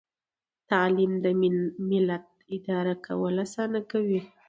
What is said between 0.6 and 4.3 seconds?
تعلیم د ملت اداره کول اسانه کوي.